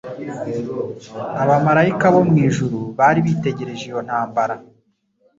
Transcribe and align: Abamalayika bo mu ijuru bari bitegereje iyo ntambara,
Abamalayika 1.41 2.05
bo 2.13 2.21
mu 2.29 2.35
ijuru 2.47 2.79
bari 2.97 3.19
bitegereje 3.27 3.83
iyo 3.89 3.99
ntambara, 4.07 4.55